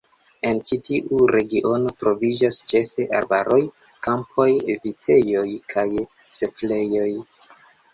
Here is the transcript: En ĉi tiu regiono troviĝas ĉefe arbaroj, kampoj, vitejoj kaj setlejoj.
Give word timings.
En 0.51 0.61
ĉi 0.69 0.77
tiu 0.87 1.19
regiono 1.33 1.91
troviĝas 2.05 2.59
ĉefe 2.73 3.07
arbaroj, 3.21 3.61
kampoj, 4.11 4.51
vitejoj 4.89 5.49
kaj 5.77 5.89
setlejoj. 6.43 7.11